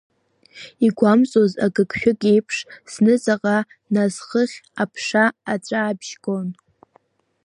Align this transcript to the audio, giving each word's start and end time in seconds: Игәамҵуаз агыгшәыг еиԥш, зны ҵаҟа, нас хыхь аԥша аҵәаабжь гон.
Игәамҵуаз 0.85 1.53
агыгшәыг 1.65 2.21
еиԥш, 2.33 2.57
зны 2.91 3.13
ҵаҟа, 3.23 3.57
нас 3.93 4.15
хыхь 4.27 4.57
аԥша 4.81 5.25
аҵәаабжь 5.53 6.13
гон. 6.23 6.49